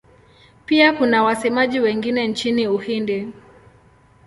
Pia 0.65 0.93
kuna 0.93 1.23
wasemaji 1.23 1.79
wengine 1.79 2.27
nchini 2.27 2.67
Uhindi. 2.67 3.33